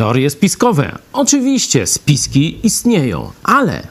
Teorie 0.00 0.30
spiskowe. 0.30 0.98
Oczywiście 1.12 1.86
spiski 1.86 2.66
istnieją, 2.66 3.30
ale 3.42 3.82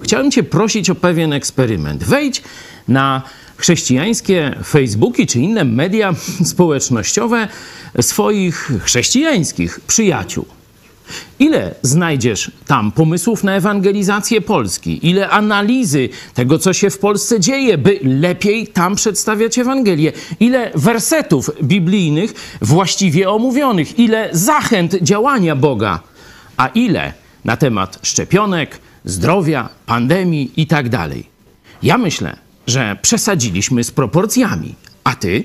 chciałem 0.00 0.30
Cię 0.30 0.42
prosić 0.42 0.90
o 0.90 0.94
pewien 0.94 1.32
eksperyment. 1.32 2.04
Wejdź 2.04 2.42
na 2.88 3.22
chrześcijańskie 3.56 4.56
Facebooki 4.64 5.26
czy 5.26 5.40
inne 5.40 5.64
media 5.64 6.14
społecznościowe 6.52 7.48
swoich 8.00 8.72
chrześcijańskich 8.84 9.80
przyjaciół. 9.80 10.55
Ile 11.38 11.74
znajdziesz 11.82 12.50
tam 12.66 12.92
pomysłów 12.92 13.44
na 13.44 13.56
ewangelizację 13.56 14.40
Polski? 14.40 15.08
Ile 15.08 15.28
analizy 15.30 16.08
tego, 16.34 16.58
co 16.58 16.72
się 16.72 16.90
w 16.90 16.98
Polsce 16.98 17.40
dzieje, 17.40 17.78
by 17.78 18.00
lepiej 18.02 18.66
tam 18.66 18.94
przedstawiać 18.94 19.58
Ewangelię? 19.58 20.12
Ile 20.40 20.70
wersetów 20.74 21.50
biblijnych 21.62 22.58
właściwie 22.62 23.30
omówionych? 23.30 23.98
Ile 23.98 24.28
zachęt 24.32 24.94
działania 25.02 25.56
Boga? 25.56 26.00
A 26.56 26.66
ile 26.66 27.12
na 27.44 27.56
temat 27.56 27.98
szczepionek, 28.02 28.78
zdrowia, 29.04 29.68
pandemii 29.86 30.50
i 30.56 30.66
tak 30.66 30.88
dalej? 30.88 31.26
Ja 31.82 31.98
myślę, 31.98 32.36
że 32.66 32.96
przesadziliśmy 33.02 33.84
z 33.84 33.90
proporcjami. 33.90 34.74
A 35.04 35.14
ty? 35.14 35.44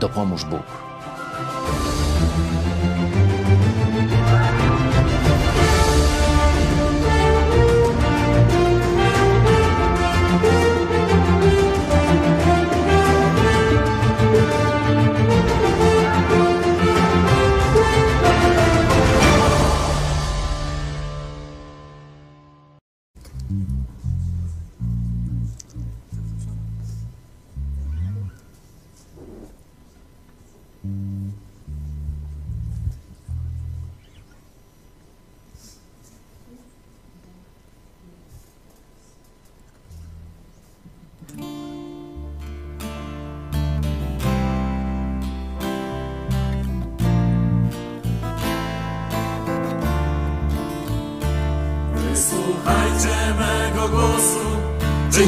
Dopomóż 0.00 0.44
Bóg. 0.44 0.89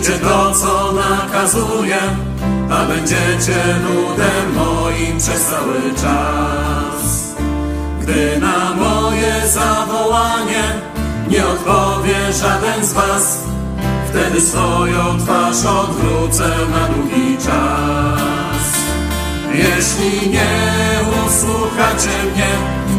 Czyńcie 0.02 0.18
to, 0.18 0.54
co 0.54 0.92
nakazuję, 0.92 1.98
a 2.70 2.84
będziecie 2.84 3.62
ludem 3.84 4.54
moim 4.54 5.18
przez 5.18 5.46
cały 5.46 5.94
czas. 5.94 7.34
Gdy 8.00 8.40
na 8.40 8.74
moje 8.74 9.48
zawołanie 9.48 10.62
nie 11.28 11.46
odpowie 11.46 12.32
żaden 12.32 12.86
z 12.86 12.92
was, 12.92 13.38
wtedy 14.08 14.40
swoją 14.40 15.18
twarz 15.18 15.64
odwrócę 15.64 16.48
na 16.48 16.94
długi 16.94 17.36
czas. 17.36 18.62
Jeśli 19.54 20.30
nie 20.30 20.98
usłuchacie 21.26 22.32
mnie, 22.34 22.50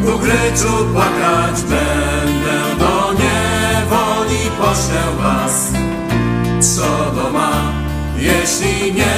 w 0.02 0.16
ukryczu 0.16 0.85
płakać 0.94 1.62
będę 1.62 2.75
do 2.80 3.14
niewoli 3.14 4.52
poślę 4.59 5.03
was. 5.20 5.92
Sodoma, 6.75 7.52
jeśli 8.17 8.93
nie 8.93 9.16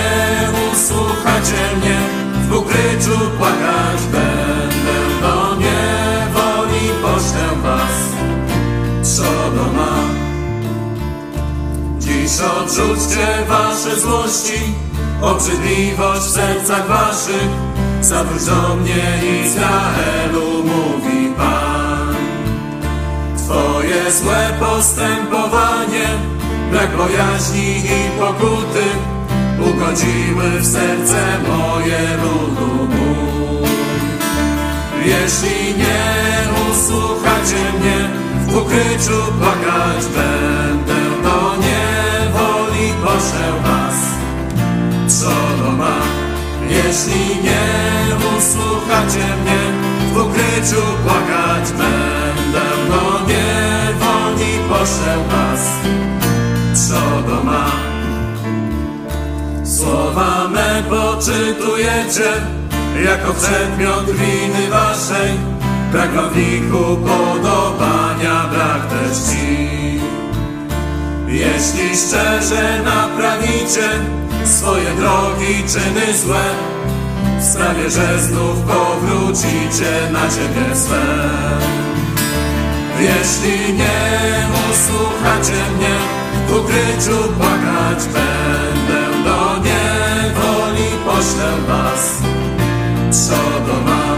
usłuchacie 0.73 1.61
mnie, 1.77 1.99
w 2.49 2.57
ukryciu 2.57 3.19
płakać 3.37 4.01
będę 4.11 5.21
do 5.21 5.55
niewoli 5.55 6.89
poślę 7.01 7.47
was. 7.63 7.97
Sodoma, 9.15 9.93
dziś 11.99 12.31
odrzućcie 12.39 13.27
wasze 13.47 13.99
złości, 13.99 14.61
obrzydliwość 15.21 16.21
w 16.21 16.31
sercach 16.31 16.87
waszych, 16.87 17.49
zawróć 18.01 18.45
do 18.45 18.75
mnie 18.75 19.19
Izraelu, 19.45 20.63
mówi 20.63 21.33
Pan. 21.37 22.15
Twoje 23.37 24.11
złe 24.11 24.57
postępowanie, 24.59 26.34
brak 26.85 26.97
bojaźni 26.97 27.77
i 27.77 28.19
pokuty, 28.19 28.85
ugodzimy 29.59 30.59
w 30.59 30.65
serce 30.65 31.39
moje 31.47 31.99
ludu 32.23 32.87
mój. 32.89 33.69
Jeśli 35.05 35.77
nie 35.77 36.03
usłuchacie 36.71 37.63
mnie, 37.79 38.09
w 38.47 38.57
ukryciu 38.57 39.19
płakać 39.39 40.05
będę, 40.15 40.99
do 41.23 41.55
niewoli 41.55 42.93
poszę 43.03 43.47
was. 43.63 43.99
Co 45.19 45.71
ma? 45.71 45.97
Jeśli 46.69 47.43
nie 47.43 48.15
usłuchacie 48.37 49.27
mnie, 49.41 49.61
w 50.13 50.17
ukryciu 50.17 50.81
płakać 51.03 51.71
będę, 51.71 52.65
do 52.89 53.19
niewoli 53.27 54.59
poszę 54.69 55.17
was. 55.29 56.24
Sodoma. 56.75 57.71
Słowa 59.63 60.47
me 60.49 60.83
poczytujecie, 60.89 62.31
jako 63.05 63.33
przedmiot 63.33 64.05
winy 64.11 64.69
waszej, 64.69 65.31
brak 65.91 66.11
wodniku 66.13 66.97
podobania, 66.97 68.47
brak 68.51 68.85
też 68.85 69.17
ci. 69.17 69.99
Jeśli 71.27 71.97
szczerze 71.97 72.81
naprawicie 72.85 73.89
swoje 74.45 74.95
drogi, 74.95 75.63
czyny 75.73 76.17
złe, 76.17 76.43
sprawię, 77.51 77.89
że 77.89 78.19
znów 78.19 78.57
powrócicie 78.59 80.11
na 80.11 80.21
ciebie 80.21 80.75
swe. 80.75 81.01
Jeśli 82.99 83.73
nie 83.73 84.47
usłuchacie 84.71 85.71
mnie, 85.77 86.24
w 86.47 86.51
ukryciu 86.51 87.33
płakać 87.37 88.03
będę, 88.05 89.23
do 89.23 89.57
niewoli 89.57 90.89
poślę 91.05 91.57
was, 91.67 92.21
Sodoma. 93.11 94.15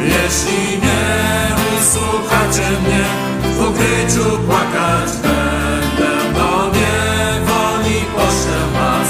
Jeśli 0.00 0.78
nie 0.78 1.54
usłuchacie 1.78 2.70
mnie, 2.80 3.04
w 3.52 3.60
ukryciu 3.60 4.38
płakać 4.46 5.10
będę, 5.22 6.32
do 6.34 6.66
niewoli 6.66 8.00
poślę 8.16 8.60
was, 8.72 9.08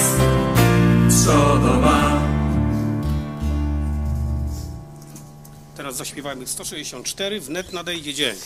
Sodoma. 1.25 2.21
Teraz 5.77 5.97
zaśpiewamy 5.97 6.47
164, 6.47 7.41
wnet 7.41 7.73
nadejdzie 7.73 8.15
dzień. 8.15 8.37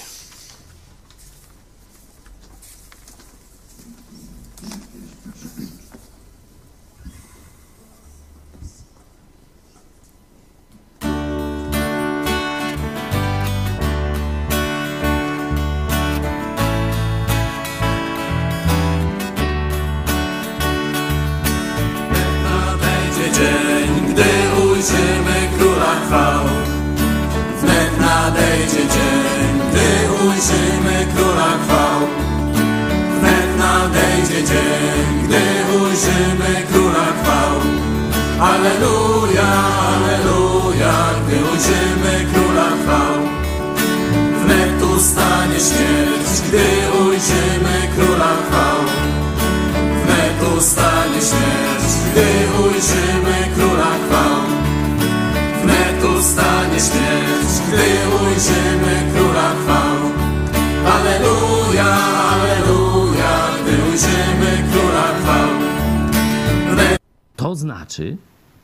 To 67.50 67.56
znaczy, 67.56 68.16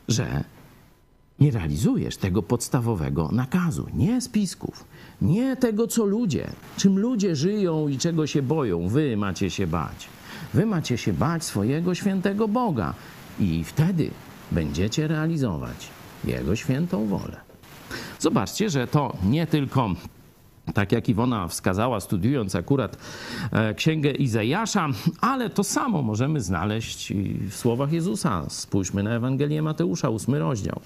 że 0.07 0.43
nie 1.39 1.51
realizujesz 1.51 2.17
tego 2.17 2.43
podstawowego 2.43 3.29
nakazu, 3.31 3.87
nie 3.93 4.21
spisków, 4.21 4.85
nie 5.21 5.55
tego, 5.55 5.87
co 5.87 6.05
ludzie, 6.05 6.49
czym 6.77 6.99
ludzie 6.99 7.35
żyją 7.35 7.87
i 7.87 7.97
czego 7.97 8.27
się 8.27 8.41
boją. 8.41 8.87
Wy 8.87 9.17
macie 9.17 9.49
się 9.49 9.67
bać. 9.67 10.07
Wy 10.53 10.65
macie 10.65 10.97
się 10.97 11.13
bać 11.13 11.43
swojego 11.43 11.95
świętego 11.95 12.47
Boga 12.47 12.93
i 13.39 13.63
wtedy 13.63 14.11
będziecie 14.51 15.07
realizować 15.07 15.89
Jego 16.23 16.55
świętą 16.55 17.07
wolę. 17.07 17.37
Zobaczcie, 18.19 18.69
że 18.69 18.87
to 18.87 19.17
nie 19.23 19.47
tylko 19.47 19.89
tak 20.73 20.91
jak 20.91 21.09
Iwona 21.09 21.47
wskazała, 21.47 21.99
studiując 21.99 22.55
akurat 22.55 22.97
e, 23.51 23.73
księgę 23.73 24.11
Izajasza, 24.11 24.89
ale 25.21 25.49
to 25.49 25.63
samo 25.63 26.01
możemy 26.01 26.41
znaleźć 26.41 27.13
w 27.49 27.55
słowach 27.55 27.91
Jezusa. 27.91 28.45
Spójrzmy 28.49 29.03
na 29.03 29.11
Ewangelię 29.11 29.61
Mateusza, 29.61 30.09
ósmy 30.09 30.39
rozdział. 30.39 30.81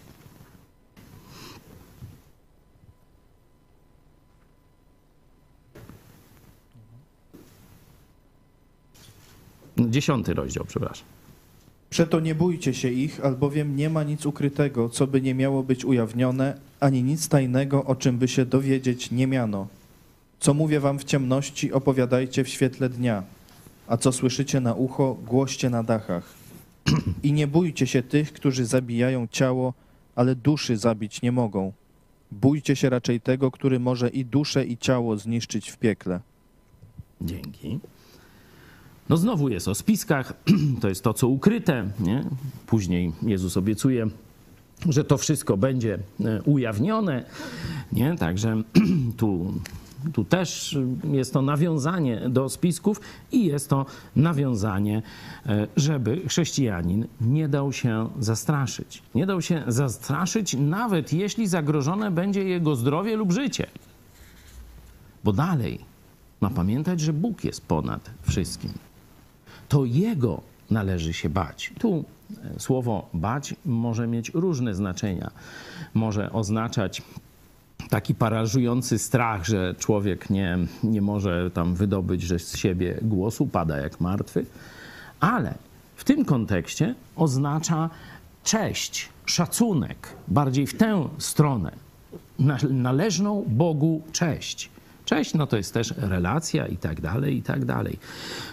Dziesiąty 9.78 10.33
rozdział, 10.33 10.66
przepraszam. 10.66 11.06
Przeto 11.89 12.19
nie 12.19 12.36
bójcie 12.36 12.74
się 12.74 12.89
ich, 12.89 13.25
albowiem 13.25 13.75
nie 13.75 13.89
ma 13.89 14.04
nic 14.04 14.25
ukrytego, 14.25 14.89
co 14.89 15.07
by 15.07 15.22
nie 15.22 15.36
miało 15.36 15.63
być 15.63 15.86
ujawnione, 15.86 16.57
ani 16.81 17.04
nic 17.04 17.28
tajnego, 17.28 17.86
o 17.86 17.95
czym 17.95 18.18
by 18.18 18.28
się 18.28 18.45
dowiedzieć 18.45 19.12
nie 19.12 19.28
miano. 19.28 19.68
Co 20.39 20.54
mówię 20.54 20.80
wam 20.80 21.00
w 21.00 21.04
ciemności, 21.04 21.74
opowiadajcie 21.74 22.44
w 22.44 22.50
świetle 22.50 22.89
dnia, 22.89 23.24
a 23.88 23.98
co 23.98 24.12
słyszycie 24.12 24.60
na 24.60 24.74
ucho, 24.74 25.18
głoście 25.28 25.69
na 25.69 25.83
dachach. 25.83 26.33
I 27.24 27.33
nie 27.33 27.48
bójcie 27.48 27.88
się 27.88 28.04
tych, 28.04 28.33
którzy 28.33 28.66
zabijają 28.66 29.28
ciało, 29.31 29.74
ale 30.16 30.36
duszy 30.36 30.78
zabić 30.78 31.22
nie 31.22 31.31
mogą. 31.31 31.74
Bójcie 32.31 32.75
się 32.75 32.89
raczej 32.89 33.22
tego, 33.22 33.51
który 33.51 33.80
może 33.80 34.10
i 34.10 34.25
duszę, 34.25 34.66
i 34.66 34.78
ciało 34.78 35.18
zniszczyć 35.18 35.69
w 35.69 35.78
piekle. 35.78 36.19
Dzięki. 37.22 37.80
No 39.10 39.18
znowu 39.18 39.50
jest 39.50 39.68
o 39.68 39.75
spiskach, 39.75 40.33
to 40.81 40.89
jest 40.89 41.04
to, 41.04 41.13
co 41.13 41.28
ukryte. 41.28 41.90
Nie? 42.00 42.23
Później 42.68 43.11
Jezus 43.21 43.57
obiecuje, 43.57 44.07
że 44.90 45.04
to 45.04 45.18
wszystko 45.18 45.57
będzie 45.57 46.00
e, 46.26 46.42
ujawnione. 46.42 47.23
Nie? 47.92 48.16
Także 48.18 48.64
tu, 49.18 49.54
tu 50.14 50.23
też 50.23 50.78
jest 51.04 51.33
to 51.33 51.42
nawiązanie 51.42 52.21
do 52.30 52.50
spisków 52.50 53.02
i 53.31 53.45
jest 53.45 53.69
to 53.69 53.85
nawiązanie, 54.16 55.02
e, 55.45 55.68
żeby 55.78 56.21
chrześcijanin 56.28 57.07
nie 57.21 57.47
dał 57.47 57.73
się 57.73 58.09
zastraszyć. 58.19 59.04
Nie 59.16 59.26
dał 59.26 59.42
się 59.42 59.64
zastraszyć, 59.68 60.56
nawet 60.59 61.14
jeśli 61.14 61.47
zagrożone 61.47 62.11
będzie 62.11 62.44
jego 62.44 62.76
zdrowie 62.76 63.16
lub 63.16 63.31
życie. 63.31 63.68
Bo 65.23 65.33
dalej 65.33 65.80
ma 66.42 66.50
pamiętać, 66.50 67.00
że 67.00 67.14
Bóg 67.14 67.44
jest 67.44 67.66
ponad 67.66 68.09
wszystkim 68.21 68.71
to 69.71 69.85
Jego 69.85 70.42
należy 70.69 71.14
się 71.14 71.30
bać. 71.30 71.73
Tu 71.80 72.06
słowo 72.57 73.09
bać 73.14 73.56
może 73.66 74.07
mieć 74.07 74.30
różne 74.33 74.76
znaczenia. 74.76 75.31
Może 75.94 76.31
oznaczać 76.31 77.02
taki 77.90 78.16
parażujący 78.16 79.00
strach, 79.00 79.45
że 79.45 79.76
człowiek 79.80 80.30
nie, 80.30 80.57
nie 80.83 81.02
może 81.02 81.52
tam 81.52 81.76
wydobyć 81.76 82.21
że 82.21 82.40
z 82.40 82.57
siebie 82.57 83.00
głosu, 83.02 83.47
pada 83.47 83.78
jak 83.78 84.02
martwy, 84.02 84.45
ale 85.19 85.54
w 85.95 86.04
tym 86.04 86.26
kontekście 86.26 86.95
oznacza 87.16 87.90
cześć, 88.44 89.09
szacunek, 89.26 90.07
bardziej 90.28 90.68
w 90.68 90.78
tę 90.78 91.09
stronę, 91.18 91.71
na- 92.40 92.57
należną 92.69 93.45
Bogu 93.47 94.02
cześć. 94.11 94.69
Cześć, 95.06 95.33
no 95.33 95.47
to 95.47 95.57
jest 95.57 95.73
też 95.73 95.94
relacja 95.97 96.68
i 96.68 96.78
tak 96.78 97.02
dalej, 97.02 97.38
i 97.38 97.42
tak 97.42 97.66
dalej. 97.66 98.00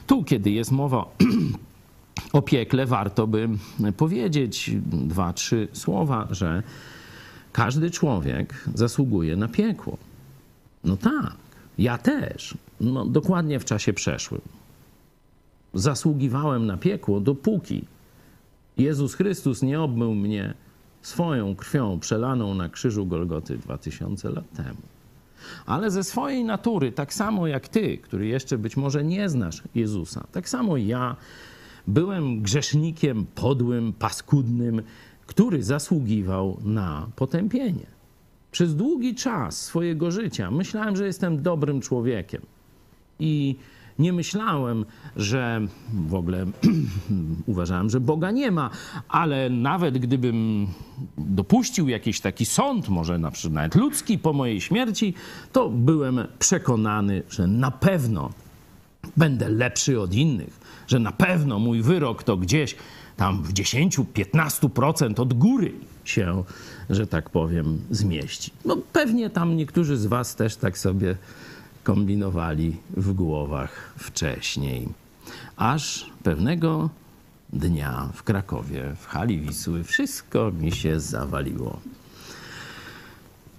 Tu, 0.06 0.24
kiedy 0.24 0.50
jest 0.50 0.72
mowa 0.72 1.04
o 2.32 2.42
piekle, 2.42 2.86
warto 2.86 3.26
by 3.26 3.48
powiedzieć 3.96 4.70
dwa, 4.92 5.32
trzy 5.32 5.68
słowa, 5.72 6.28
że 6.30 6.62
każdy 7.52 7.90
człowiek 7.90 8.64
zasługuje 8.74 9.36
na 9.36 9.48
piekło. 9.48 9.98
No 10.84 10.96
tak, 10.96 11.34
ja 11.78 11.98
też. 11.98 12.54
No, 12.80 13.04
dokładnie 13.04 13.60
w 13.60 13.64
czasie 13.64 13.92
przeszłym. 13.92 14.40
Zasługiwałem 15.74 16.66
na 16.66 16.76
piekło, 16.76 17.20
dopóki 17.20 17.84
Jezus 18.78 19.14
Chrystus 19.14 19.62
nie 19.62 19.80
obmył 19.80 20.14
mnie 20.14 20.54
swoją 21.02 21.56
krwią 21.56 22.00
przelaną 22.00 22.54
na 22.54 22.68
krzyżu 22.68 23.06
Golgoty 23.06 23.58
2000 23.58 24.30
lat 24.30 24.44
temu. 24.56 24.80
Ale 25.66 25.90
ze 25.90 26.04
swojej 26.04 26.44
natury, 26.44 26.92
tak 26.92 27.14
samo 27.14 27.46
jak 27.46 27.68
ty, 27.68 27.98
który 27.98 28.26
jeszcze 28.26 28.58
być 28.58 28.76
może 28.76 29.04
nie 29.04 29.28
znasz 29.28 29.62
Jezusa, 29.74 30.26
tak 30.32 30.48
samo 30.48 30.76
ja 30.76 31.16
byłem 31.88 32.42
grzesznikiem 32.42 33.26
podłym, 33.34 33.92
paskudnym, 33.92 34.82
który 35.26 35.62
zasługiwał 35.62 36.58
na 36.64 37.08
potępienie. 37.16 37.86
Przez 38.52 38.76
długi 38.76 39.14
czas 39.14 39.64
swojego 39.64 40.10
życia 40.10 40.50
myślałem, 40.50 40.96
że 40.96 41.06
jestem 41.06 41.42
dobrym 41.42 41.80
człowiekiem. 41.80 42.42
I 43.20 43.56
nie 43.98 44.12
myślałem, 44.12 44.84
że 45.16 45.60
w 45.92 46.14
ogóle 46.14 46.46
uważałem, 47.46 47.90
że 47.90 48.00
Boga 48.00 48.30
nie 48.30 48.50
ma, 48.50 48.70
ale 49.08 49.50
nawet 49.50 49.98
gdybym 49.98 50.66
dopuścił 51.18 51.88
jakiś 51.88 52.20
taki 52.20 52.44
sąd, 52.44 52.88
może 52.88 53.18
na 53.18 53.30
przykład 53.30 53.74
ludzki 53.74 54.18
po 54.18 54.32
mojej 54.32 54.60
śmierci, 54.60 55.14
to 55.52 55.68
byłem 55.68 56.20
przekonany, 56.38 57.22
że 57.30 57.46
na 57.46 57.70
pewno 57.70 58.30
będę 59.18 59.48
lepszy 59.48 60.00
od 60.00 60.14
innych, 60.14 60.60
że 60.86 60.98
na 60.98 61.12
pewno 61.12 61.58
mój 61.58 61.82
wyrok 61.82 62.22
to 62.22 62.36
gdzieś 62.36 62.76
tam 63.16 63.42
w 63.42 63.52
10-15% 63.52 65.20
od 65.20 65.34
góry 65.34 65.72
się, 66.04 66.44
że 66.90 67.06
tak 67.06 67.30
powiem, 67.30 67.80
zmieści. 67.90 68.50
No 68.64 68.76
pewnie 68.92 69.30
tam 69.30 69.56
niektórzy 69.56 69.96
z 69.96 70.06
Was 70.06 70.36
też 70.36 70.56
tak 70.56 70.78
sobie 70.78 71.16
kombinowali 71.84 72.76
w 72.96 73.12
głowach 73.12 73.94
wcześniej. 73.98 74.88
Aż 75.56 76.10
pewnego 76.22 76.90
dnia 77.52 78.08
w 78.14 78.22
Krakowie, 78.22 78.96
w 79.00 79.06
hali 79.06 79.40
Wisły, 79.40 79.84
wszystko 79.84 80.52
mi 80.60 80.72
się 80.72 81.00
zawaliło. 81.00 81.80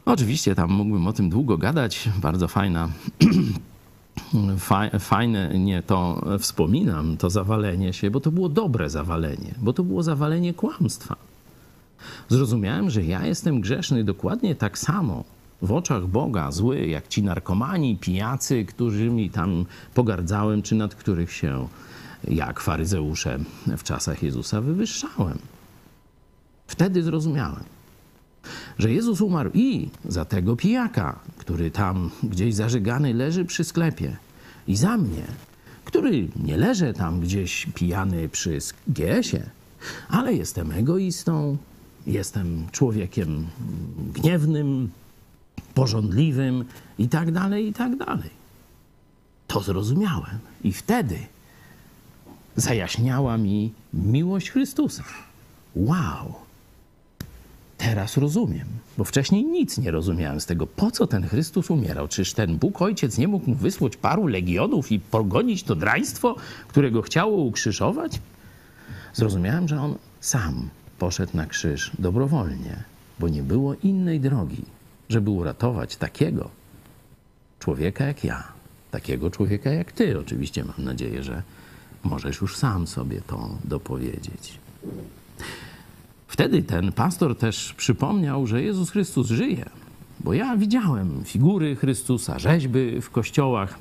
Oczywiście 0.06 0.56
tam 0.56 0.72
mógłbym 0.72 1.08
o 1.08 1.14
tym 1.14 1.30
długo 1.30 1.58
gadać, 1.58 2.10
bardzo 2.22 2.48
fajna 2.48 2.90
fajne 5.00 5.60
nie 5.60 5.84
to 5.84 6.26
wspominam, 6.40 7.18
to 7.18 7.30
zawalenie 7.30 7.94
się, 7.94 8.12
bo 8.12 8.20
to 8.20 8.32
było 8.32 8.50
dobre 8.50 8.90
zawalenie, 8.90 9.56
bo 9.58 9.74
to 9.74 9.84
było 9.84 10.04
zawalenie 10.04 10.54
kłamstwa. 10.54 11.16
Zrozumiałem, 12.30 12.90
że 12.90 13.04
ja 13.04 13.26
jestem 13.26 13.62
grzeszny 13.62 14.04
dokładnie 14.04 14.56
tak 14.56 14.78
samo 14.78 15.24
w 15.62 15.72
oczach 15.72 16.08
Boga, 16.08 16.52
zły, 16.52 16.88
jak 16.88 17.08
ci 17.08 17.24
narkomani, 17.24 17.98
pijacy, 17.98 18.66
którymi 18.66 19.30
tam 19.30 19.66
pogardzałem, 19.94 20.62
czy 20.62 20.76
nad 20.76 20.96
których 20.96 21.32
się, 21.32 21.68
jak 22.28 22.60
faryzeusze 22.60 23.40
w 23.78 23.84
czasach 23.84 24.24
Jezusa, 24.24 24.62
wywyższałem. 24.62 25.38
Wtedy 26.68 27.04
zrozumiałem 27.04 27.64
że 28.80 28.92
Jezus 28.92 29.22
umarł 29.22 29.52
i 29.54 29.90
za 30.06 30.26
tego 30.26 30.56
pijaka, 30.56 31.20
który 31.38 31.72
tam 31.72 32.10
gdzieś 32.24 32.56
zażygany 32.56 33.14
leży 33.14 33.46
przy 33.46 33.64
sklepie, 33.64 34.18
i 34.68 34.76
za 34.76 34.98
mnie, 34.98 35.24
który 35.86 36.28
nie 36.44 36.58
leżę 36.58 36.94
tam 36.94 37.20
gdzieś 37.20 37.68
pijany 37.76 38.30
przy 38.30 38.60
GS-ie, 38.88 39.50
ale 40.10 40.34
jestem 40.34 40.72
egoistą, 40.72 41.58
jestem 42.08 42.68
człowiekiem 42.72 43.48
gniewnym, 44.14 44.90
porządliwym 45.74 46.66
i 47.00 47.10
tak 47.10 47.32
dalej, 47.32 47.68
i 47.68 47.74
tak 47.74 47.96
dalej. 47.98 48.30
To 49.48 49.62
zrozumiałem 49.62 50.40
i 50.64 50.74
wtedy 50.74 51.18
zajaśniała 52.56 53.38
mi 53.38 53.74
miłość 53.94 54.52
Chrystusa. 54.52 55.04
Wow! 55.76 56.49
Teraz 57.80 58.18
rozumiem, 58.18 58.68
bo 58.98 59.04
wcześniej 59.04 59.46
nic 59.46 59.78
nie 59.78 59.92
rozumiałem 59.92 60.42
z 60.42 60.46
tego, 60.46 60.68
po 60.68 60.92
co 60.92 61.08
ten 61.08 61.28
Chrystus 61.28 61.70
umierał. 61.70 62.08
Czyż 62.08 62.34
ten 62.34 62.58
Bóg 62.58 62.82
Ojciec 62.82 63.18
nie 63.18 63.28
mógł 63.28 63.50
mu 63.50 63.56
wysłać 63.56 63.98
paru 63.98 64.28
legionów 64.28 64.92
i 64.92 65.00
pogonić 65.00 65.64
to 65.64 65.76
draństwo, 65.76 66.36
którego 66.68 67.02
chciało 67.02 67.38
ukrzyżować? 67.38 68.20
Zrozumiałem, 69.14 69.68
że 69.68 69.82
on 69.82 69.96
sam 70.22 70.70
poszedł 70.98 71.38
na 71.38 71.46
krzyż 71.46 71.92
dobrowolnie, 72.00 72.84
bo 73.20 73.30
nie 73.30 73.44
było 73.44 73.76
innej 73.76 74.20
drogi, 74.20 74.64
żeby 75.10 75.30
uratować 75.30 75.96
takiego 75.96 76.50
człowieka 77.60 78.06
jak 78.06 78.24
ja, 78.24 78.44
takiego 78.92 79.32
człowieka 79.32 79.70
jak 79.70 79.92
ty. 79.92 80.20
Oczywiście 80.20 80.64
mam 80.64 80.86
nadzieję, 80.86 81.24
że 81.24 81.44
możesz 82.04 82.42
już 82.42 82.58
sam 82.58 82.88
sobie 82.88 83.22
to 83.22 83.50
dopowiedzieć. 83.64 84.60
Wtedy 86.30 86.64
ten 86.64 86.92
pastor 86.92 87.38
też 87.38 87.74
przypomniał, 87.74 88.48
że 88.48 88.64
Jezus 88.64 88.92
Chrystus 88.92 89.28
żyje, 89.28 89.66
bo 90.20 90.34
ja 90.34 90.58
widziałem 90.58 91.24
figury 91.26 91.76
Chrystusa, 91.76 92.40
rzeźby 92.40 93.02
w 93.02 93.10
kościołach. 93.10 93.80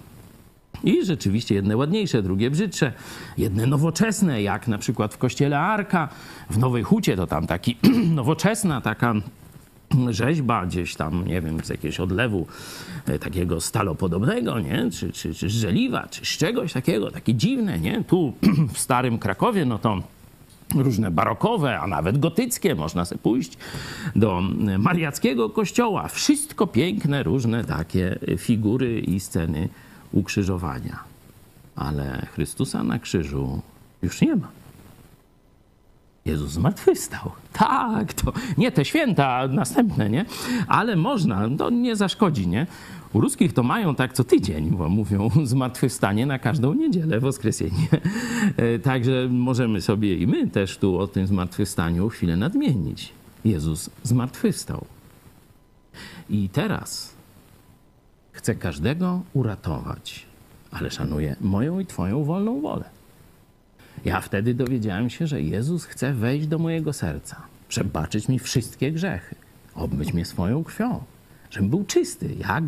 I 0.85 1.05
rzeczywiście 1.05 1.55
jedne 1.55 1.77
ładniejsze, 1.77 2.23
drugie 2.23 2.51
brzydsze, 2.51 2.93
jedne 3.39 3.67
nowoczesne, 3.67 4.43
jak 4.43 4.69
na 4.69 4.79
przykład 4.79 5.15
w 5.15 5.19
kościele 5.19 5.61
Arka, 5.61 6.09
w 6.51 6.59
Nowej 6.59 6.83
Hucie 6.83 7.17
to 7.17 7.27
tam 7.27 7.47
taki 7.47 7.77
nowoczesna 8.21 8.81
taka 8.81 9.15
rzeźba 10.11 10.67
gdzieś 10.67 10.95
tam, 10.95 11.27
nie 11.27 11.41
wiem, 11.41 11.65
z 11.65 11.69
jakiegoś 11.69 12.01
odlewu 12.01 12.47
e, 13.07 13.19
takiego 13.19 13.61
stalopodobnego, 13.61 14.61
nie? 14.61 14.91
Czy, 14.91 15.13
czy, 15.13 15.35
czy 15.35 15.49
z 15.49 15.53
żeliwa, 15.53 16.07
czy 16.11 16.25
z 16.25 16.29
czegoś 16.29 16.73
takiego, 16.73 17.11
takie 17.11 17.35
dziwne, 17.35 17.79
nie? 17.79 18.05
Tu 18.05 18.33
w 18.75 18.79
Starym 18.79 19.19
Krakowie, 19.19 19.65
no 19.65 19.79
to 19.79 20.03
różne 20.75 21.11
barokowe, 21.11 21.81
a 21.81 21.87
nawet 21.87 22.19
gotyckie. 22.19 22.75
Można 22.75 23.05
sobie 23.05 23.19
pójść 23.19 23.59
do 24.17 24.43
mariackiego 24.79 25.51
kościoła. 25.51 26.09
Wszystko 26.09 26.67
piękne, 26.67 27.23
różne 27.23 27.65
takie 27.65 28.19
figury 28.39 29.01
i 29.01 29.21
sceny 29.21 29.69
ukrzyżowania. 30.13 30.99
Ale 31.77 32.27
Chrystusa 32.35 32.83
na 32.83 32.99
krzyżu 32.99 33.63
już 34.03 34.21
nie 34.21 34.37
ma. 34.37 34.49
Jezus 36.25 36.51
zmartwychwstał. 36.51 37.31
Tak, 37.53 38.13
to 38.13 38.33
nie 38.59 38.73
te 38.73 38.85
święta 38.85 39.49
następne, 39.49 40.11
nie? 40.11 40.25
Ale 40.69 40.97
można, 40.97 41.49
to 41.59 41.71
nie 41.71 41.97
zaszkodzi, 41.97 42.49
nie? 42.49 42.67
U 43.13 43.21
ruskich 43.21 43.53
to 43.53 43.63
mają 43.63 43.95
tak 43.95 44.13
co 44.13 44.25
tydzień, 44.25 44.71
bo 44.71 44.89
mówią 44.89 45.31
zmartwychwstanie 45.45 46.27
na 46.27 46.39
każdą 46.39 46.75
niedzielę, 46.75 47.21
woskresie,nie 47.21 48.01
e, 48.57 48.79
Także 48.79 49.29
możemy 49.31 49.81
sobie 49.81 50.17
i 50.17 50.27
my 50.27 50.49
też 50.49 50.79
tu 50.79 50.99
o 50.99 51.07
tym 51.07 51.27
zmartwychwstaniu 51.27 52.09
chwilę 52.09 52.37
nadmienić. 52.37 53.13
Jezus 53.45 53.91
zmartwychwstał. 54.03 54.85
I 56.31 56.49
teraz 56.49 57.15
chcę 58.33 58.55
każdego 58.55 59.23
uratować, 59.33 60.27
ale 60.71 60.91
szanuję 60.91 61.37
moją 61.41 61.81
i 61.81 61.87
Twoją 61.87 62.25
wolną 62.25 62.61
wolę. 62.61 62.85
Ja 64.05 64.21
wtedy 64.21 64.55
dowiedziałem 64.55 65.11
się, 65.11 65.27
że 65.27 65.43
Jezus 65.43 65.85
chce 65.85 66.13
wejść 66.15 66.47
do 66.47 66.59
mojego 66.59 66.93
serca, 66.93 67.37
przebaczyć 67.69 68.29
mi 68.29 68.39
wszystkie 68.39 68.93
grzechy, 68.93 69.35
obmyć 69.75 70.13
mnie 70.13 70.25
swoją 70.25 70.65
krwią 70.65 71.01
żebym 71.51 71.71
był 71.71 71.85
czysty, 71.85 72.35
jak 72.39 72.65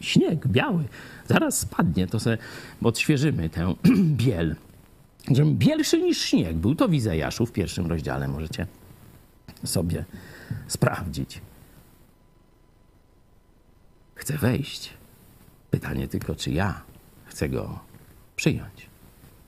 śnieg 0.00 0.48
biały. 0.48 0.84
Zaraz 1.28 1.58
spadnie, 1.58 2.06
to 2.06 2.20
sobie 2.20 2.38
odświeżymy 2.82 3.48
tę 3.48 3.74
biel. 4.22 4.56
Żebym 5.30 5.56
bielszy 5.56 6.02
niż 6.02 6.20
śnieg 6.20 6.56
był. 6.56 6.74
To 6.74 6.88
w 6.88 6.94
Izajaszu 6.94 7.46
w 7.46 7.52
pierwszym 7.52 7.86
rozdziale 7.86 8.28
możecie 8.28 8.66
sobie 9.64 10.04
sprawdzić. 10.68 11.40
Chcę 14.14 14.38
wejść. 14.38 14.90
Pytanie 15.70 16.08
tylko, 16.08 16.34
czy 16.34 16.50
ja 16.50 16.82
chcę 17.24 17.48
go 17.48 17.78
przyjąć. 18.36 18.86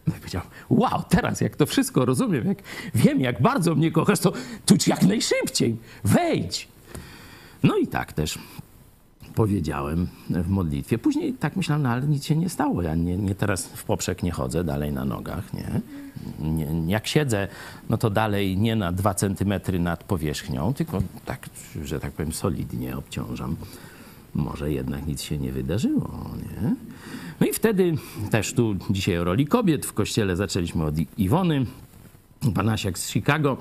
No 0.07 0.15
i 0.17 0.19
powiedział, 0.19 0.43
wow, 0.71 1.03
teraz 1.09 1.41
jak 1.41 1.57
to 1.57 1.67
wszystko 1.67 2.05
rozumiem, 2.05 2.47
jak 2.47 2.59
wiem, 2.95 3.21
jak 3.21 3.43
bardzo 3.43 3.75
mnie 3.75 3.91
kochasz, 3.91 4.19
to 4.19 4.33
tuż 4.67 4.87
jak 4.87 5.03
najszybciej, 5.03 5.77
wejdź. 6.05 6.69
No 7.63 7.77
i 7.77 7.87
tak 7.87 8.13
też 8.13 8.39
powiedziałem 9.35 10.07
w 10.31 10.49
modlitwie. 10.49 10.99
Później 10.99 11.33
tak 11.33 11.57
myślałem, 11.57 11.83
no 11.83 11.89
ale 11.89 12.03
nic 12.03 12.25
się 12.25 12.37
nie 12.37 12.49
stało. 12.49 12.83
Ja 12.83 12.95
nie, 12.95 13.17
nie 13.17 13.35
teraz 13.35 13.67
w 13.67 13.85
poprzek 13.85 14.23
nie 14.23 14.31
chodzę, 14.31 14.65
dalej 14.65 14.93
na 14.93 15.05
nogach, 15.05 15.53
nie? 15.55 15.81
nie? 16.51 16.93
Jak 16.93 17.07
siedzę, 17.07 17.49
no 17.91 17.99
to 17.99 18.11
dalej 18.11 18.59
nie 18.59 18.77
na 18.77 18.93
dwa 18.93 19.15
centymetry 19.15 19.79
nad 19.79 20.05
powierzchnią, 20.05 20.75
tylko 20.75 21.03
tak, 21.25 21.49
że 21.85 22.01
tak 22.01 22.13
powiem, 22.13 22.33
solidnie 22.33 22.97
obciążam. 22.97 23.57
Może 24.35 24.73
jednak 24.73 25.07
nic 25.07 25.23
się 25.23 25.39
nie 25.39 25.53
wydarzyło, 25.53 26.31
nie? 26.37 26.75
No 27.41 27.47
i 27.47 27.53
wtedy 27.53 27.95
też 28.31 28.53
tu 28.53 28.77
dzisiaj 28.91 29.19
o 29.19 29.25
roli 29.25 29.47
kobiet 29.47 29.87
w 29.87 29.93
kościele 29.93 30.37
zaczęliśmy 30.37 30.85
od 30.85 30.95
Iwony, 31.19 31.67
Panasiak 32.55 32.99
z 32.99 33.11
Chicago, 33.11 33.57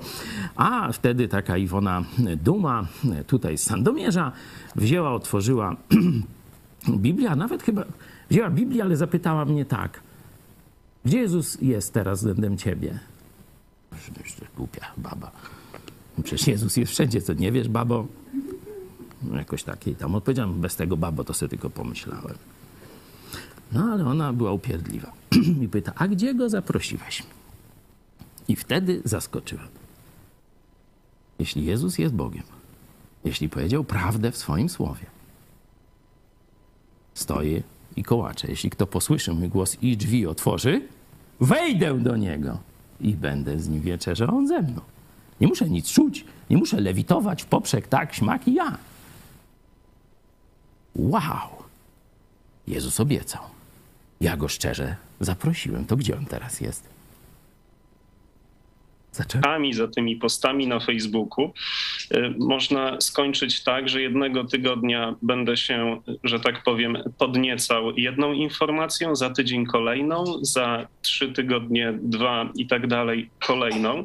a 0.56 0.92
wtedy 0.92 1.28
taka 1.28 1.56
Iwona 1.56 2.04
Duma, 2.36 2.86
tutaj 3.26 3.58
z 3.58 3.62
Sandomierza, 3.62 4.32
wzięła, 4.76 5.12
otworzyła 5.12 5.76
Biblię, 6.88 7.30
a 7.30 7.36
nawet 7.36 7.62
chyba 7.62 7.84
wzięła 8.30 8.50
Biblię, 8.50 8.82
ale 8.82 8.96
zapytała 8.96 9.44
mnie 9.44 9.64
tak, 9.64 10.00
gdzie 11.04 11.18
Jezus 11.18 11.58
jest 11.60 11.92
teraz 11.92 12.18
względem 12.18 12.56
ciebie? 12.56 12.98
Myślę, 13.92 14.46
głupia 14.56 14.86
baba. 14.96 15.30
Przecież 16.22 16.46
Jezus 16.46 16.76
jest 16.76 16.92
wszędzie, 16.92 17.22
co 17.22 17.32
nie 17.32 17.52
wiesz, 17.52 17.68
babo? 17.68 18.06
No, 19.22 19.36
jakoś 19.36 19.62
takiej 19.62 19.96
tam 19.96 20.14
odpowiedziałem, 20.14 20.60
bez 20.60 20.76
tego 20.76 20.96
babo, 20.96 21.24
to 21.24 21.34
sobie 21.34 21.50
tylko 21.50 21.70
pomyślałem. 21.70 22.34
No 23.72 23.84
ale 23.92 24.06
ona 24.06 24.32
była 24.32 24.52
upierdliwa 24.52 25.12
i 25.62 25.68
pyta, 25.68 25.92
a 25.96 26.08
gdzie 26.08 26.34
go 26.34 26.48
zaprosiłeś? 26.48 27.22
I 28.48 28.56
wtedy 28.56 29.02
zaskoczyłem. 29.04 29.68
Jeśli 31.38 31.64
Jezus 31.64 31.98
jest 31.98 32.14
Bogiem, 32.14 32.42
jeśli 33.24 33.48
powiedział 33.48 33.84
prawdę 33.84 34.32
w 34.32 34.36
swoim 34.36 34.68
słowie. 34.68 35.06
Stoję 37.14 37.62
i 37.96 38.02
kołaczę. 38.02 38.48
Jeśli 38.48 38.70
kto 38.70 38.86
posłyszy 38.86 39.32
mój 39.32 39.48
głos 39.48 39.76
i 39.82 39.96
drzwi 39.96 40.26
otworzy, 40.26 40.88
wejdę 41.40 41.98
do 41.98 42.16
niego 42.16 42.58
i 43.00 43.14
będę 43.14 43.60
z 43.60 43.68
nim 43.68 43.80
wieczerzał, 43.80 44.36
on 44.36 44.48
ze 44.48 44.62
mną. 44.62 44.80
Nie 45.40 45.46
muszę 45.46 45.70
nic 45.70 45.92
czuć, 45.92 46.24
nie 46.50 46.56
muszę 46.56 46.80
lewitować 46.80 47.42
w 47.42 47.46
poprzek, 47.46 47.88
tak, 47.88 48.14
śmak 48.14 48.48
i 48.48 48.54
ja. 48.54 48.78
Wow! 50.96 51.48
Jezus 52.66 53.00
obiecał. 53.00 53.42
Ja 54.20 54.36
go 54.36 54.48
szczerze 54.48 54.96
zaprosiłem. 55.20 55.84
To 55.84 55.96
gdzie 55.96 56.16
on 56.16 56.26
teraz 56.26 56.60
jest? 56.60 56.88
Zacząłem? 59.14 59.72
za 59.72 59.88
tymi 59.88 60.16
postami 60.16 60.66
na 60.66 60.80
Facebooku 60.80 61.52
y, 62.14 62.34
można 62.38 63.00
skończyć 63.00 63.62
tak, 63.62 63.88
że 63.88 64.02
jednego 64.02 64.44
tygodnia 64.44 65.14
będę 65.22 65.56
się, 65.56 66.00
że 66.24 66.40
tak 66.40 66.62
powiem, 66.62 66.98
podniecał 67.18 67.96
jedną 67.96 68.32
informacją, 68.32 69.16
za 69.16 69.30
tydzień 69.30 69.66
kolejną, 69.66 70.24
za 70.42 70.88
trzy 71.02 71.32
tygodnie 71.32 71.98
dwa 72.02 72.52
i 72.56 72.66
tak 72.66 72.86
dalej 72.86 73.30
kolejną. 73.46 74.04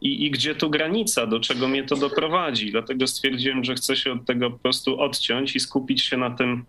I, 0.00 0.26
I 0.26 0.30
gdzie 0.30 0.54
tu 0.54 0.70
granica, 0.70 1.26
do 1.26 1.40
czego 1.40 1.68
mnie 1.68 1.84
to 1.84 1.96
doprowadzi? 1.96 2.70
Dlatego 2.70 3.06
stwierdziłem, 3.06 3.64
że 3.64 3.74
chcę 3.74 3.96
się 3.96 4.12
od 4.12 4.26
tego 4.26 4.50
po 4.50 4.58
prostu 4.58 5.00
odciąć 5.00 5.56
i 5.56 5.60
skupić 5.60 6.02
się 6.02 6.16
na 6.16 6.30
tym, 6.30 6.64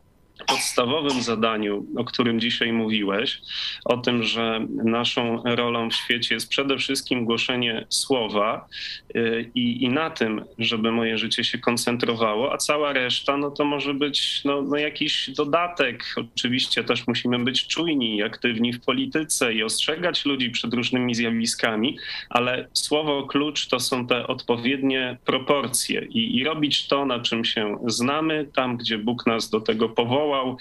podstawowym 0.79 1.21
zadaniu, 1.21 1.85
o 1.97 2.03
którym 2.03 2.39
dzisiaj 2.39 2.73
mówiłeś, 2.73 3.41
o 3.85 3.97
tym, 3.97 4.23
że 4.23 4.65
naszą 4.83 5.43
rolą 5.45 5.89
w 5.89 5.95
świecie 5.95 6.35
jest 6.35 6.49
przede 6.49 6.77
wszystkim 6.77 7.25
głoszenie 7.25 7.85
słowa 7.89 8.67
y, 9.15 9.51
i, 9.55 9.83
i 9.83 9.89
na 9.89 10.09
tym, 10.09 10.45
żeby 10.59 10.91
moje 10.91 11.17
życie 11.17 11.43
się 11.43 11.57
koncentrowało, 11.57 12.53
a 12.53 12.57
cała 12.57 12.93
reszta, 12.93 13.37
no 13.37 13.51
to 13.51 13.65
może 13.65 13.93
być 13.93 14.41
no, 14.45 14.61
no 14.61 14.77
jakiś 14.77 15.29
dodatek. 15.29 16.15
Oczywiście 16.35 16.83
też 16.83 17.07
musimy 17.07 17.39
być 17.39 17.67
czujni 17.67 18.17
i 18.17 18.23
aktywni 18.23 18.73
w 18.73 18.81
polityce 18.81 19.53
i 19.53 19.63
ostrzegać 19.63 20.25
ludzi 20.25 20.49
przed 20.49 20.73
różnymi 20.73 21.15
zjawiskami, 21.15 21.97
ale 22.29 22.67
słowo 22.73 23.27
klucz 23.27 23.67
to 23.67 23.79
są 23.79 24.07
te 24.07 24.27
odpowiednie 24.27 25.17
proporcje 25.25 26.05
i, 26.09 26.37
i 26.37 26.43
robić 26.43 26.87
to, 26.87 27.05
na 27.05 27.19
czym 27.19 27.45
się 27.45 27.77
znamy, 27.87 28.49
tam, 28.55 28.77
gdzie 28.77 28.97
Bóg 28.97 29.25
nas 29.25 29.49
do 29.49 29.61
tego 29.61 29.89
powoła, 29.89 30.29
powołał, 30.29 30.57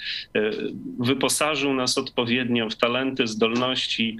wyposażył 0.99 1.73
nas 1.73 1.97
odpowiednio 1.97 2.69
w 2.69 2.75
talenty, 2.75 3.27
zdolności. 3.27 4.17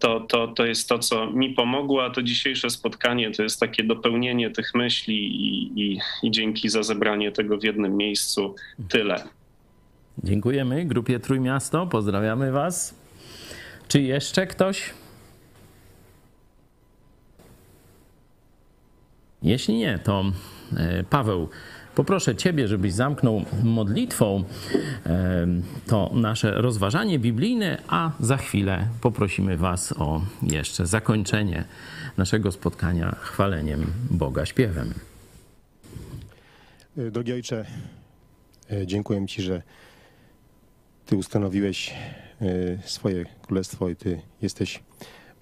To, 0.00 0.20
to, 0.20 0.48
to 0.48 0.66
jest 0.66 0.88
to, 0.88 0.98
co 0.98 1.30
mi 1.30 1.54
pomogło, 1.54 2.04
a 2.04 2.10
to 2.10 2.22
dzisiejsze 2.22 2.70
spotkanie 2.70 3.30
to 3.30 3.42
jest 3.42 3.60
takie 3.60 3.84
dopełnienie 3.84 4.50
tych 4.50 4.74
myśli 4.74 5.16
i, 5.16 5.72
i, 5.82 6.00
i 6.22 6.30
dzięki 6.30 6.68
za 6.68 6.82
zebranie 6.82 7.32
tego 7.32 7.58
w 7.58 7.64
jednym 7.64 7.96
miejscu. 7.96 8.54
Tyle. 8.88 9.24
Dziękujemy 10.24 10.84
grupie 10.84 11.20
Trójmiasto, 11.20 11.86
pozdrawiamy 11.86 12.52
Was. 12.52 12.94
Czy 13.88 14.02
jeszcze 14.02 14.46
ktoś? 14.46 14.90
Jeśli 19.42 19.74
nie, 19.74 19.98
to 19.98 20.24
e, 20.76 21.04
Paweł 21.04 21.48
Poproszę 21.98 22.36
Ciebie, 22.36 22.68
żebyś 22.68 22.92
zamknął 22.92 23.44
modlitwą 23.62 24.44
to 25.86 26.10
nasze 26.14 26.50
rozważanie 26.50 27.18
biblijne, 27.18 27.82
a 27.88 28.10
za 28.20 28.36
chwilę 28.36 28.88
poprosimy 29.00 29.56
Was 29.56 29.92
o 29.92 30.22
jeszcze 30.42 30.86
zakończenie 30.86 31.64
naszego 32.16 32.52
spotkania 32.52 33.16
chwaleniem 33.20 33.86
Boga 34.10 34.46
śpiewem. 34.46 34.94
E, 36.98 37.10
drogi 37.10 37.32
Ojcze, 37.32 37.64
e, 38.70 38.86
dziękuję 38.86 39.26
Ci, 39.26 39.42
że 39.42 39.62
Ty 41.06 41.16
ustanowiłeś 41.16 41.94
e, 42.40 42.88
swoje 42.88 43.24
królestwo 43.42 43.88
i 43.88 43.96
Ty 43.96 44.20
jesteś 44.42 44.82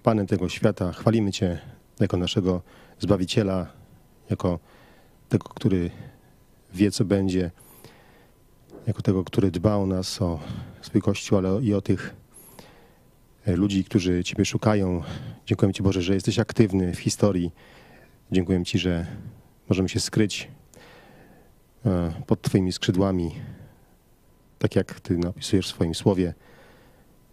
Panem 0.03 0.27
tego 0.27 0.49
świata. 0.49 0.91
Chwalimy 0.91 1.31
Cię 1.31 1.59
jako 1.99 2.17
naszego 2.17 2.61
Zbawiciela, 2.99 3.67
jako 4.29 4.59
tego, 5.29 5.49
który 5.49 5.91
wie, 6.77 6.91
co 6.91 7.05
będzie, 7.05 7.51
jako 8.87 9.01
tego, 9.01 9.23
który 9.23 9.51
dba 9.51 9.75
o 9.75 9.85
nas, 9.85 10.21
o 10.21 10.39
swój 10.81 11.01
Kościół, 11.01 11.37
ale 11.37 11.61
i 11.61 11.73
o 11.73 11.81
tych 11.81 12.15
e, 13.45 13.55
ludzi, 13.55 13.83
którzy 13.83 14.23
Ciebie 14.23 14.45
szukają. 14.45 15.03
Dziękuję 15.45 15.73
Ci, 15.73 15.83
Boże, 15.83 16.01
że 16.01 16.13
jesteś 16.13 16.39
aktywny 16.39 16.93
w 16.93 16.99
historii. 16.99 17.51
Dziękuję 18.31 18.65
Ci, 18.65 18.79
że 18.79 19.05
możemy 19.69 19.89
się 19.89 19.99
skryć 19.99 20.47
e, 21.85 22.11
pod 22.27 22.41
Twoimi 22.41 22.71
skrzydłami, 22.71 23.31
tak 24.59 24.75
jak 24.75 24.99
Ty 24.99 25.17
napisujesz 25.17 25.67
w 25.67 25.69
swoim 25.69 25.95
słowie. 25.95 26.33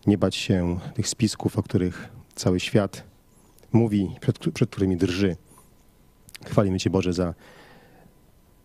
Nie 0.07 0.19
bać 0.19 0.37
się 0.37 0.79
tych 0.95 1.09
spisków, 1.09 1.59
o 1.59 1.63
których 1.63 2.09
cały 2.35 2.61
świat 2.61 3.05
mówi, 3.73 4.11
przed, 4.21 4.39
przed 4.39 4.71
którymi 4.71 4.97
drży. 4.97 5.37
Chwalimy 6.45 6.79
Cię, 6.79 6.91
Boże, 6.91 7.13
za 7.13 7.35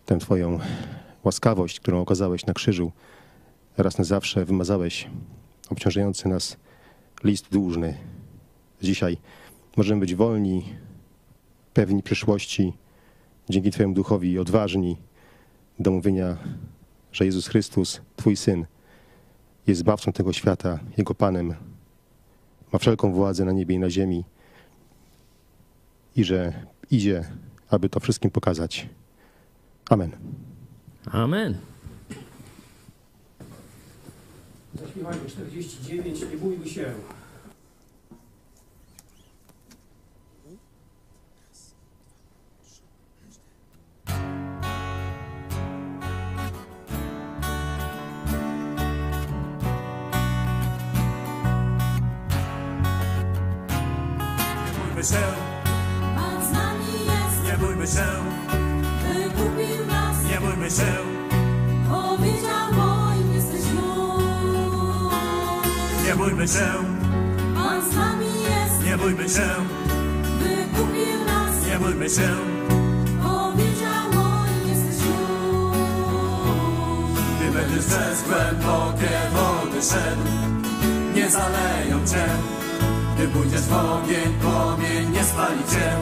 tę 0.10 0.20
Twoją 0.20 0.60
łaskawość, 1.24 1.80
którą 1.80 2.02
okazałeś 2.02 2.46
na 2.46 2.54
krzyżu. 2.54 2.92
Raz 3.78 3.98
na 3.98 4.04
zawsze 4.04 4.46
wymazałeś 4.46 5.08
obciążający 5.70 6.30
nas 6.30 6.58
list 7.24 7.48
dłużny. 7.52 7.98
Dzisiaj 8.82 9.18
możemy 9.78 10.00
być 10.00 10.16
wolni, 10.16 10.64
pewni 11.74 12.04
przyszłości, 12.04 12.74
dzięki 13.50 13.72
Twojemu 13.72 13.94
duchowi 13.94 14.40
odważni 14.40 14.98
do 15.80 15.92
mówienia, 15.92 16.38
że 17.12 17.26
Jezus 17.26 17.48
Chrystus, 17.48 18.02
Twój 18.16 18.36
Syn, 18.36 18.66
jest 19.68 19.80
zbawcą 19.80 20.12
tego 20.12 20.34
świata, 20.34 20.80
Jego 20.98 21.16
Panem, 21.16 21.56
ma 22.74 22.80
wszelką 22.80 23.14
władzę 23.14 23.46
na 23.46 23.52
niebie 23.52 23.76
i 23.76 23.80
na 23.80 23.90
ziemi 23.90 24.24
i 26.16 26.24
że 26.24 26.54
idzie, 26.92 27.24
aby 27.70 27.90
to 27.90 28.00
wszystkim 28.00 28.32
pokazać. 28.32 28.90
Amen. 29.90 30.12
Amen. 31.12 31.58
Zaśpiewajmy 34.76 35.30
49, 35.30 36.22
nie 36.32 36.38
bójmy 36.38 36.70
się. 36.70 36.94
Nie 71.80 71.86
bójmy 71.86 72.10
się. 72.10 72.30
Powiedział 73.24 74.04
moim 74.14 74.68
jesteś 74.68 75.06
już. 75.06 75.78
Gdy 77.36 77.52
będziesz 77.52 77.86
przez 77.86 78.24
głębokie 78.24 79.10
wody 79.34 79.82
szedł, 79.82 80.22
nie 81.16 81.30
zaleją 81.30 82.06
cię. 82.08 82.26
Gdy 83.16 83.28
pójdziesz 83.28 83.62
w 83.62 83.74
ogień, 83.74 84.34
płomień 84.42 85.12
nie 85.12 85.24
spali 85.24 85.60
cię. 85.72 85.96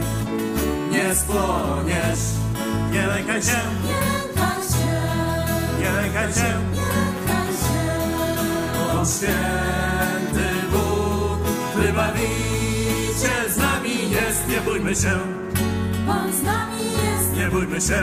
Nie 0.91 1.15
spłoniesz. 1.15 2.19
Nie 2.91 3.07
lękaj 3.07 3.41
się. 3.41 3.61
Nie 3.87 4.01
nie 5.79 5.91
lękaj 5.91 6.33
się, 6.33 6.59
On 8.99 9.05
święty 9.05 10.47
Bóg, 10.71 11.39
wybawiciel 11.75 13.51
z 13.53 13.57
nami 13.57 14.11
jest, 14.11 14.47
nie 14.47 14.61
bójmy 14.61 14.95
się. 14.95 15.36
Pan 16.07 16.33
z 16.33 16.43
nami 16.43 16.83
jest, 16.83 17.33
nie 17.37 17.47
bójmy 17.47 17.81
się. 17.81 18.01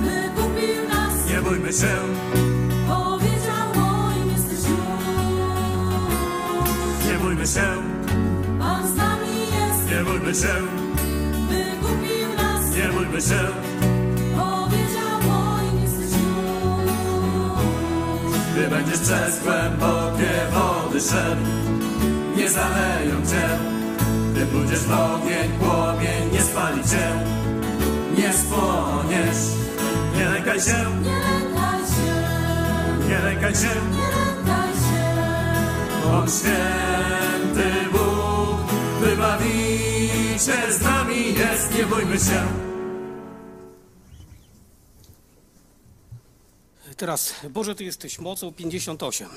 Wykupił 0.00 0.88
nas, 0.88 1.30
nie 1.30 1.42
bójmy 1.42 1.72
się. 1.72 1.94
Powiedział 2.88 3.66
moim 3.74 4.30
jesteś 4.32 4.70
już. 4.70 5.04
Nie 7.06 7.18
bójmy 7.18 7.46
się. 7.46 7.66
Pan 8.58 8.88
z 8.88 8.96
nami 8.96 9.40
jest, 9.40 9.90
nie 9.90 10.04
bójmy 10.04 10.34
się. 10.34 10.54
Wykupił 11.48 12.28
nas, 12.36 12.76
nie 12.76 12.88
bójmy 12.88 13.20
się. 13.20 13.40
Gdy 18.52 18.68
będziesz 18.68 18.98
przez 18.98 19.42
głębokie 19.42 20.30
wody 20.52 21.00
szedł, 21.00 21.42
nie 22.36 22.50
zaleją 22.50 23.26
cię. 23.30 23.73
Gdy 24.44 24.52
pójdziesz 24.52 24.80
w 24.80 24.92
ogień, 24.92 25.58
płomień 25.58 26.32
nie 26.32 26.42
spali 26.42 26.82
cię. 26.82 27.24
Nie 28.16 28.32
spłoniesz, 28.32 29.42
lękaj 30.16 30.60
się, 30.60 30.76
nie 31.02 31.18
lękaj 31.18 31.80
się, 31.80 32.14
nie 33.08 33.18
lękaj 33.18 33.54
się, 33.54 33.74
nie 33.92 34.08
lękaj 34.16 34.72
się. 34.74 35.04
On 36.12 36.28
święty 36.30 37.90
Bóg, 37.92 38.60
wybawiciel 39.00 40.72
z 40.72 40.82
nami 40.82 41.34
jest, 41.34 41.78
nie 41.78 41.84
bójmy 41.84 42.18
się. 42.18 42.46
Teraz, 46.96 47.34
Boże, 47.50 47.74
Ty 47.74 47.84
jesteś 47.84 48.18
mocą 48.18 48.52
58. 48.52 49.28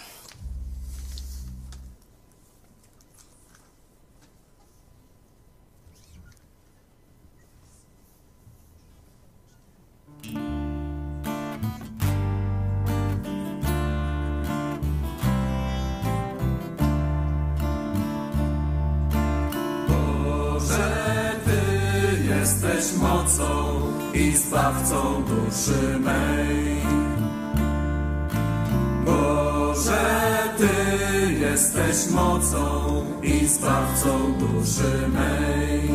jesteś 22.87 23.01
mocą 23.01 23.43
i 24.13 24.31
zbawcą 24.31 25.23
duszy 25.23 25.99
mej. 25.99 26.81
Boże, 29.05 30.27
Ty 30.57 31.33
jesteś 31.33 32.11
mocą 32.11 32.59
i 33.23 33.47
zbawcą 33.47 34.33
duszy 34.39 35.07
mej. 35.13 35.91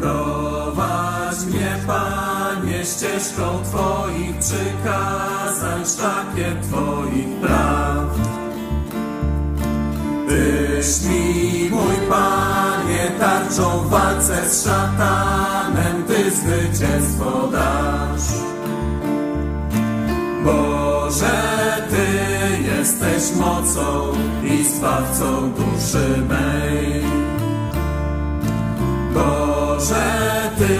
Prowadź 0.00 1.44
mnie, 1.46 1.76
Panie, 1.86 2.84
ścieżką 2.84 3.62
Twoich 3.64 4.38
przykazań, 4.38 5.84
szlakiem 5.84 6.62
Twoich 6.62 7.40
praw. 7.40 8.18
Tyś 10.28 11.02
mi, 11.04 11.70
mój 11.70 11.96
Panie, 12.10 12.31
tarczą 13.22 13.78
w 13.78 13.90
walce 13.90 14.50
z 14.50 14.64
szatanem, 14.64 16.04
Ty 16.06 16.30
zwycięstwo 16.30 17.48
dasz. 17.52 18.28
Boże, 20.44 21.42
Ty 21.90 22.06
jesteś 22.62 23.36
mocą 23.36 24.12
i 24.44 24.64
zbawcą 24.64 25.52
duszy 25.52 26.22
mej. 26.28 27.02
Boże, 29.14 30.04
Ty 30.58 30.78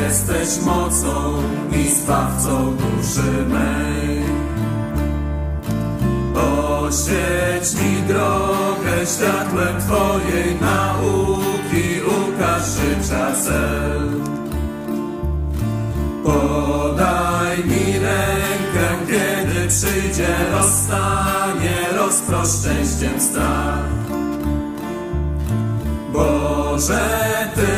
jesteś 0.00 0.64
mocą 0.64 1.42
i 1.72 1.90
zbawcą 1.90 2.76
duszy 2.76 3.46
mej. 3.48 4.21
Oświeć 6.92 7.82
mi 7.82 8.02
drogę 8.02 9.06
światłem 9.06 9.80
Twojej 9.80 10.60
nauki, 10.60 12.00
ukaż 12.06 12.62
życia 12.66 13.32
cel. 13.44 14.10
Podaj 16.24 17.58
mi 17.58 17.98
rękę, 17.98 18.86
kiedy 19.06 19.68
przyjdzie 19.68 20.36
rozstanie, 20.52 21.76
rozprosz 21.96 22.48
szczęściem 22.48 23.20
strach. 23.20 23.84
Boże, 26.12 27.08
Ty 27.54 27.70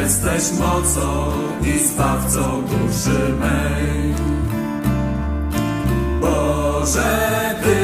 jesteś 0.00 0.58
mocą 0.58 1.32
i 1.64 1.78
zbawcą 1.78 2.62
duszy 2.62 3.34
mej. 3.40 4.14
Boże, 6.20 7.32
Ty 7.62 7.81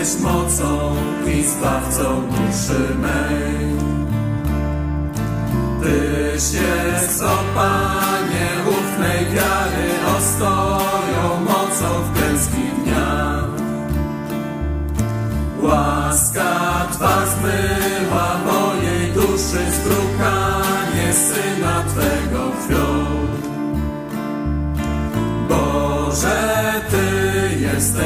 jesteś 0.00 0.22
mocą 0.22 0.96
i 1.26 1.42
zbawcą 1.42 2.22
duszy 2.26 2.94
mej. 3.00 3.70
Tyś 5.82 6.52
jest, 6.52 7.22
o 7.22 7.38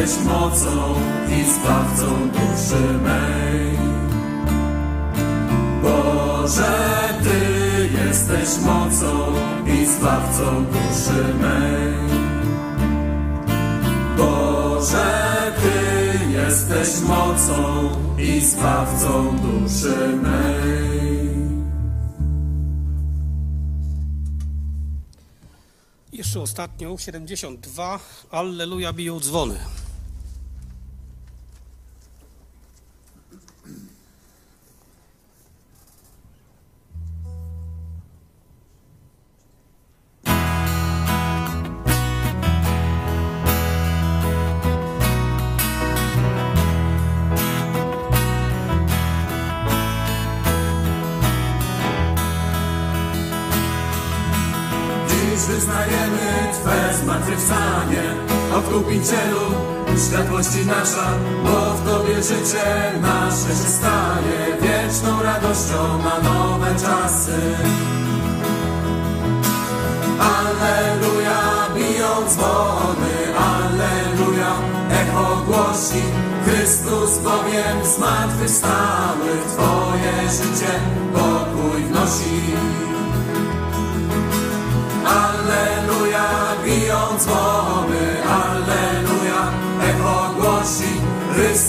jesteś 0.00 0.24
mocą 0.24 0.94
i 1.28 1.44
zbawcą 1.44 2.30
duszy 2.30 2.98
mej. 3.02 3.78
Boże, 5.82 6.74
Ty 7.22 7.88
jesteś 8.06 8.64
mocą 8.64 9.32
i 9.66 9.86
zbawcą 9.86 10.64
duszy 10.64 11.34
mej. 11.40 11.94
Boże, 14.18 15.52
Ty 15.60 16.32
jesteś 16.32 17.08
mocą 17.08 17.88
i 18.18 18.40
zbawcą 18.40 19.36
duszy 19.38 20.16
mej. 20.22 20.74
Jeszcze 26.12 26.40
ostatnią, 26.40 26.98
72. 26.98 27.98
Alleluja, 28.30 28.92
biją 28.92 29.20
dzwony. 29.20 29.83
Czasy. 67.34 67.56
Alleluja, 70.20 71.68
biją 71.74 72.28
dzwony, 72.28 73.14
Alleluja, 73.38 74.52
echo 74.90 75.42
głosi, 75.46 76.02
Chrystus 76.46 77.18
bowiem 77.18 77.86
zmartwychwstały, 77.96 79.30
Twoje 79.48 80.30
życie 80.30 80.72
pokój 81.14 81.82
wnosi. 81.82 82.40
Alleluja, 85.06 86.28
biją 86.64 87.18
dzwony, 87.18 87.63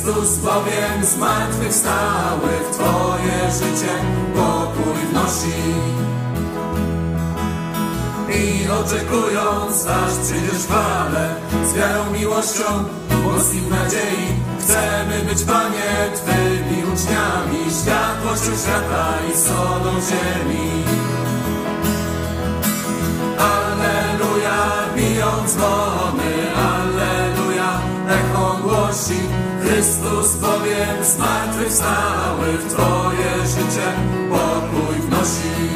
Chrystus 0.05 0.37
bowiem 0.37 1.05
zmartwychwstały, 1.05 2.49
w 2.71 2.75
Twoje 2.75 3.51
życie 3.51 3.93
pokój 4.35 5.05
wnosi. 5.09 5.61
I 8.29 8.69
oczekując, 8.69 9.87
aż 9.87 10.11
przyjdziesz 10.23 10.63
chwale, 10.63 11.35
z 11.69 11.73
wiarą, 11.73 12.11
miłością, 12.11 12.63
głos 13.23 13.53
i 13.53 13.61
nadziei, 13.61 14.27
chcemy 14.59 15.21
być, 15.29 15.43
Panie, 15.43 16.11
Twymi 16.15 16.83
uczniami, 16.83 17.71
światłością 17.81 18.57
świata 18.63 19.13
i 19.33 19.37
solą 19.37 19.91
ziemi. 20.01 21.04
Zmartwychwstały, 31.05 32.57
w 32.57 32.73
Twoje 32.73 33.47
życie 33.47 33.87
pokój 34.29 34.95
wnosi. 34.95 35.69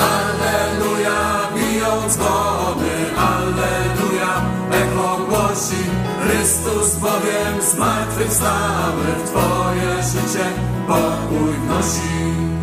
Alleluja, 0.00 1.48
biją 1.54 2.08
dzwony, 2.08 2.94
Alleluja, 3.16 4.32
echo 4.72 5.18
głosi, 5.28 5.84
Chrystus 6.22 6.96
bowiem 6.96 7.62
zmartwychwstały, 7.72 9.04
w 9.18 9.30
Twoje 9.30 10.02
życie 10.02 10.44
pokój 10.86 11.52
wnosi. 11.52 12.57